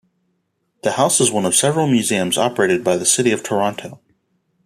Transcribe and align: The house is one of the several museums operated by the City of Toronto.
The 0.81 0.93
house 0.93 1.21
is 1.21 1.29
one 1.31 1.45
of 1.45 1.51
the 1.51 1.57
several 1.57 1.85
museums 1.85 2.35
operated 2.35 2.83
by 2.83 2.97
the 2.97 3.05
City 3.05 3.31
of 3.31 3.43
Toronto. 3.43 3.99